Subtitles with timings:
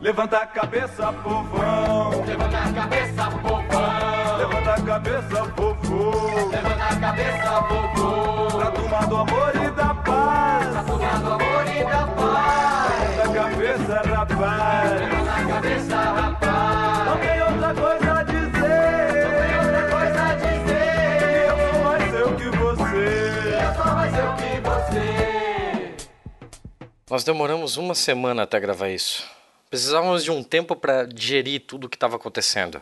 [0.00, 2.24] Levanta a cabeça, povão.
[2.26, 4.36] Levanta a cabeça, povão.
[4.38, 6.50] Levanta a cabeça, povão.
[6.50, 8.48] Levanta a cabeça, povão.
[8.58, 10.68] Pra turma do amor e da paz.
[10.68, 13.16] Pra turma do amor e da paz.
[13.16, 14.90] Levanta a cabeça, rapaz.
[15.00, 17.06] Levanta a cabeça, rapaz.
[17.06, 19.24] Não tem outra coisa a dizer.
[19.24, 21.48] Não tem outra coisa a dizer.
[21.48, 23.06] Eu sou mais eu que você.
[23.64, 25.96] Eu sou mais eu que você.
[27.10, 29.35] Nós demoramos uma semana até gravar isso.
[29.68, 32.80] Precisávamos de um tempo para digerir tudo o que estava acontecendo.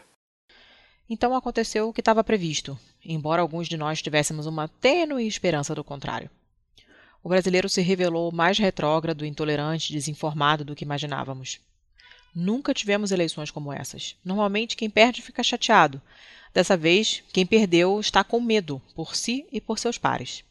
[1.08, 5.84] Então aconteceu o que estava previsto, embora alguns de nós tivéssemos uma tênue esperança do
[5.84, 6.30] contrário.
[7.22, 11.58] O brasileiro se revelou mais retrógrado, intolerante, desinformado do que imaginávamos.
[12.34, 14.16] Nunca tivemos eleições como essas.
[14.24, 16.02] Normalmente quem perde fica chateado.
[16.52, 20.44] Dessa vez, quem perdeu está com medo por si e por seus pares.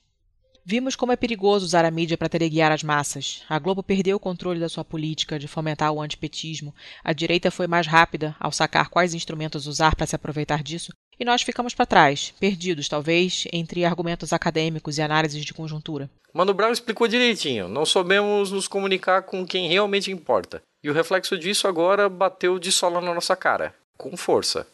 [0.66, 3.44] Vimos como é perigoso usar a mídia para teleguiar as massas.
[3.50, 6.74] A Globo perdeu o controle da sua política de fomentar o antipetismo.
[7.04, 10.94] A direita foi mais rápida ao sacar quais instrumentos usar para se aproveitar disso.
[11.20, 16.10] E nós ficamos para trás, perdidos, talvez, entre argumentos acadêmicos e análises de conjuntura.
[16.34, 17.68] Mano Brown explicou direitinho.
[17.68, 20.62] Não soubemos nos comunicar com quem realmente importa.
[20.82, 24.66] E o reflexo disso agora bateu de sola na nossa cara, com força.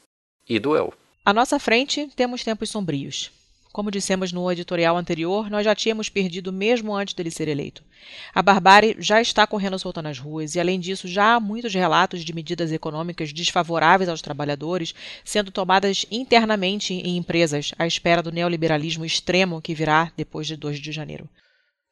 [0.47, 0.94] E doeu.
[1.25, 3.31] À nossa frente, temos tempos sombrios.
[3.80, 7.81] Como dissemos no editorial anterior, nós já tínhamos perdido mesmo antes dele ser eleito.
[8.35, 12.25] A barbárie já está correndo solta nas ruas e, além disso, já há muitos relatos
[12.25, 19.05] de medidas econômicas desfavoráveis aos trabalhadores sendo tomadas internamente em empresas à espera do neoliberalismo
[19.05, 21.30] extremo que virá depois de 2 de janeiro.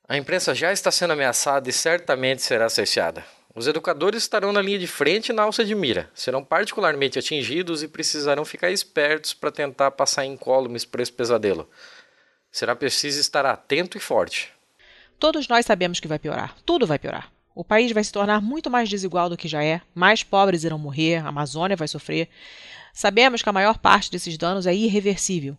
[0.09, 3.23] A imprensa já está sendo ameaçada e certamente será cerceada.
[3.57, 7.81] Os educadores estarão na linha de frente e na alça de mira, serão particularmente atingidos
[7.81, 11.67] e precisarão ficar espertos para tentar passar incólumes por esse pesadelo.
[12.51, 14.53] Será preciso estar atento e forte.
[15.17, 16.55] Todos nós sabemos que vai piorar.
[16.63, 17.31] Tudo vai piorar.
[17.55, 20.77] O país vai se tornar muito mais desigual do que já é, mais pobres irão
[20.77, 22.29] morrer, a Amazônia vai sofrer.
[22.93, 25.57] Sabemos que a maior parte desses danos é irreversível.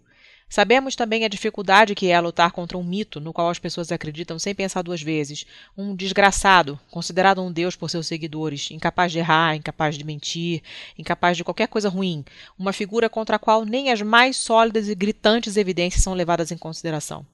[0.48, 4.38] Sabemos também a dificuldade que é lutar contra um mito no qual as pessoas acreditam
[4.38, 5.44] sem pensar duas vezes.
[5.76, 10.62] Um desgraçado, considerado um deus por seus seguidores, incapaz de errar, incapaz de mentir,
[10.98, 12.24] incapaz de qualquer coisa ruim.
[12.58, 16.56] Uma figura contra a qual nem as mais sólidas e gritantes evidências são levadas em
[16.56, 17.26] consideração.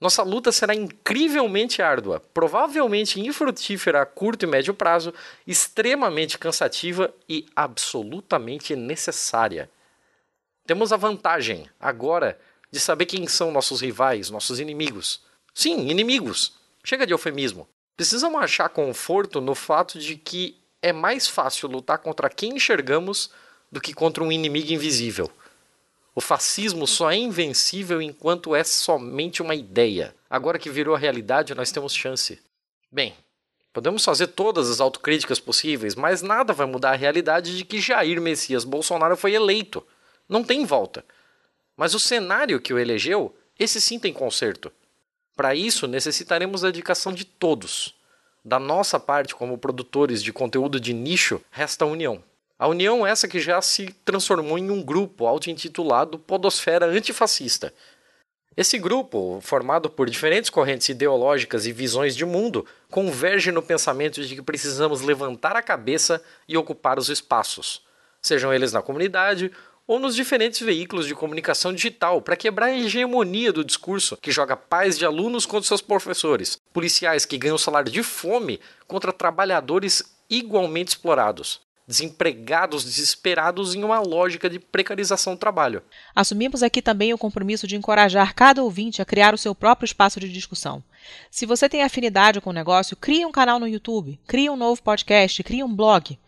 [0.00, 5.14] Nossa luta será incrivelmente árdua, provavelmente infrutífera a curto e médio prazo,
[5.46, 9.70] extremamente cansativa e absolutamente necessária.
[10.66, 12.38] Temos a vantagem, agora,
[12.70, 15.20] de saber quem são nossos rivais, nossos inimigos.
[15.52, 16.54] Sim, inimigos.
[16.84, 17.68] Chega de eufemismo.
[17.96, 23.30] Precisamos achar conforto no fato de que é mais fácil lutar contra quem enxergamos
[23.70, 25.30] do que contra um inimigo invisível.
[26.14, 30.14] O fascismo só é invencível enquanto é somente uma ideia.
[30.28, 32.38] Agora que virou a realidade, nós temos chance.
[32.90, 33.14] Bem,
[33.72, 38.20] podemos fazer todas as autocríticas possíveis, mas nada vai mudar a realidade de que Jair
[38.20, 39.86] Messias Bolsonaro foi eleito.
[40.28, 41.04] Não tem volta.
[41.76, 44.72] Mas o cenário que o elegeu, esse sim tem conserto.
[45.36, 47.94] Para isso, necessitaremos da dedicação de todos.
[48.44, 52.22] Da nossa parte, como produtores de conteúdo de nicho, resta a união.
[52.58, 57.72] A união essa que já se transformou em um grupo auto-intitulado Podosfera Antifascista.
[58.56, 64.36] Esse grupo, formado por diferentes correntes ideológicas e visões de mundo, converge no pensamento de
[64.36, 67.82] que precisamos levantar a cabeça e ocupar os espaços,
[68.20, 69.50] sejam eles na comunidade
[69.86, 74.56] ou nos diferentes veículos de comunicação digital para quebrar a hegemonia do discurso que joga
[74.56, 80.90] pais de alunos contra seus professores, policiais que ganham salário de fome contra trabalhadores igualmente
[80.90, 85.82] explorados desempregados desesperados em uma lógica de precarização do trabalho.
[86.14, 90.20] Assumimos aqui também o compromisso de encorajar cada ouvinte a criar o seu próprio espaço
[90.20, 90.82] de discussão.
[91.30, 94.82] Se você tem afinidade com o negócio, crie um canal no YouTube, crie um novo
[94.82, 96.18] podcast, crie um blog.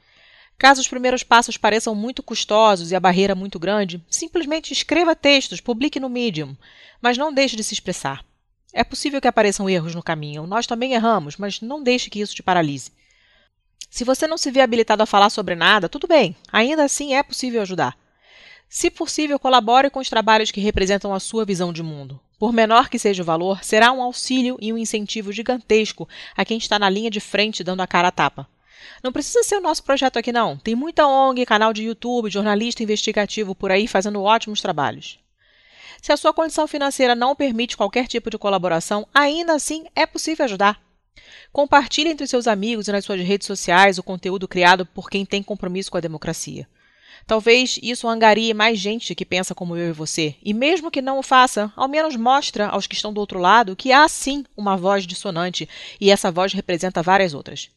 [0.57, 5.61] Caso os primeiros passos pareçam muito custosos e a barreira muito grande, simplesmente escreva textos,
[5.61, 6.57] publique no Medium,
[7.01, 8.25] mas não deixe de se expressar.
[8.73, 12.35] É possível que apareçam erros no caminho, nós também erramos, mas não deixe que isso
[12.35, 12.93] te paralise.
[13.91, 17.23] Se você não se vê habilitado a falar sobre nada, tudo bem, ainda assim é
[17.23, 17.97] possível ajudar.
[18.69, 22.19] Se possível, colabore com os trabalhos que representam a sua visão de mundo.
[22.39, 26.59] Por menor que seja o valor, será um auxílio e um incentivo gigantesco a quem
[26.59, 28.49] está na linha de frente dando a cara a tapa.
[29.03, 30.57] Não precisa ser o nosso projeto aqui, não.
[30.57, 35.19] Tem muita ONG, canal de YouTube, jornalista investigativo por aí fazendo ótimos trabalhos.
[36.01, 40.45] Se a sua condição financeira não permite qualquer tipo de colaboração, ainda assim é possível
[40.45, 40.81] ajudar.
[41.53, 45.43] Compartilhe entre seus amigos e nas suas redes sociais o conteúdo criado por quem tem
[45.43, 46.69] compromisso com a democracia.
[47.27, 51.19] Talvez isso angarie mais gente que pensa como eu e você, e mesmo que não
[51.19, 54.77] o faça, ao menos mostra aos que estão do outro lado que há sim uma
[54.77, 55.67] voz dissonante
[56.01, 57.71] e essa voz representa várias outras.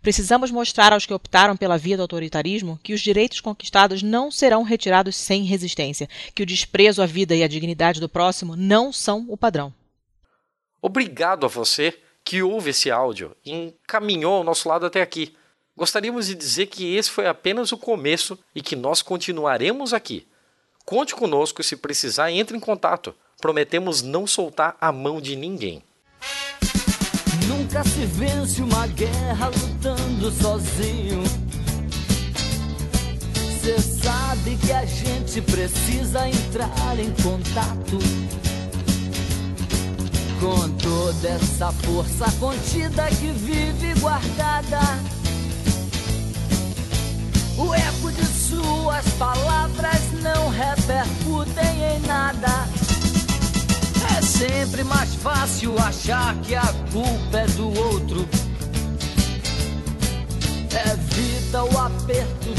[0.00, 4.62] Precisamos mostrar aos que optaram pela via do autoritarismo que os direitos conquistados não serão
[4.62, 9.26] retirados sem resistência, que o desprezo à vida e à dignidade do próximo não são
[9.28, 9.72] o padrão.
[10.80, 15.34] Obrigado a você que ouve esse áudio e encaminhou ao nosso lado até aqui.
[15.76, 20.26] Gostaríamos de dizer que esse foi apenas o começo e que nós continuaremos aqui.
[20.84, 23.14] Conte conosco e, se precisar, entre em contato.
[23.40, 25.82] Prometemos não soltar a mão de ninguém.
[27.68, 31.22] Nunca se vence uma guerra lutando sozinho.
[33.60, 37.98] Cê sabe que a gente precisa entrar em contato
[40.40, 44.80] com toda essa força contida que vive guardada.
[47.58, 52.66] O eco de suas palavras não repercutem em nada.
[54.16, 57.27] É sempre mais fácil achar que a culpa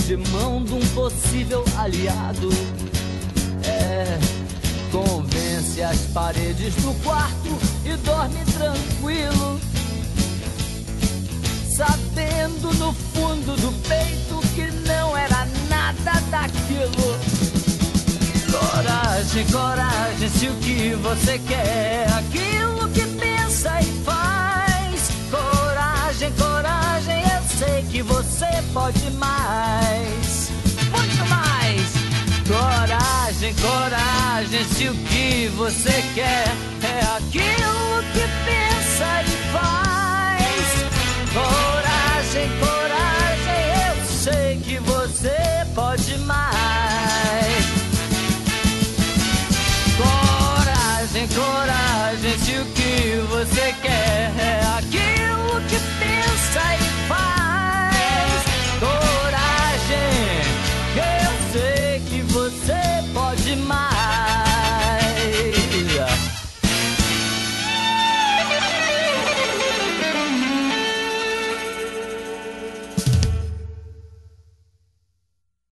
[0.10, 2.50] de mão de um possível aliado.
[3.64, 4.18] É,
[4.92, 9.60] convence as paredes do quarto e dorme tranquilo.
[11.70, 17.20] Sabendo no fundo do peito que não era nada daquilo.
[18.50, 22.08] Coragem, coragem, se o que você quer é
[27.91, 30.51] que você pode mais.
[30.91, 32.09] Muito mais.
[32.47, 36.47] Coragem, coragem, se o que você quer
[36.83, 40.69] é aquilo que pensa e faz.
[41.33, 45.38] Coragem, coragem, eu sei que você
[45.75, 47.65] pode mais.
[49.97, 57.38] Coragem, coragem, se o que você quer é aquilo que pensa e faz.
[63.50, 63.88] Coragem,